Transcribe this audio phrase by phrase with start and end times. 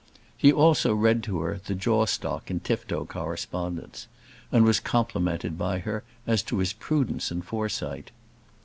[0.35, 4.07] He also read to her the Jawstock and Tifto correspondence,
[4.51, 8.09] and was complimented by her as to his prudence and foresight.